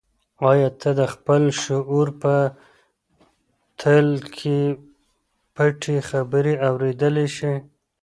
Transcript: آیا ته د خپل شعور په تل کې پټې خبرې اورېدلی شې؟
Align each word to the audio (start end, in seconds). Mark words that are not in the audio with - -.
آیا 0.51 0.69
ته 0.81 0.89
د 0.99 1.01
خپل 1.13 1.43
شعور 1.63 2.07
په 2.21 2.35
تل 3.79 4.07
کې 4.37 4.59
پټې 5.55 5.95
خبرې 6.09 6.53
اورېدلی 6.67 7.27
شې؟ 7.35 7.53